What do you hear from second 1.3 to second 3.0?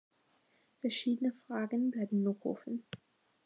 Fragen bleiben noch offen.